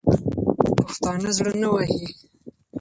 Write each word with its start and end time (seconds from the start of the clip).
پښتانه 0.87 1.29
زړه 1.37 1.53
نه 1.61 1.67
وهي. 1.73 2.01